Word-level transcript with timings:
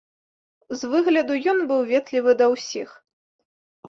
З 0.77 0.87
выгляду 0.93 1.33
ён 1.53 1.59
быў 1.71 1.81
ветлівы 1.91 2.31
да 2.39 2.45
ўсіх. 2.53 2.89